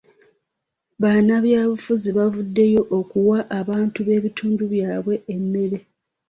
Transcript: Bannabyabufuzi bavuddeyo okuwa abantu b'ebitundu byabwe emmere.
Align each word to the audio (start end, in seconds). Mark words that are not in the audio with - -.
Bannabyabufuzi 1.01 2.09
bavuddeyo 2.17 2.81
okuwa 2.99 3.39
abantu 3.59 3.99
b'ebitundu 4.07 4.63
byabwe 4.73 5.15
emmere. 5.35 5.77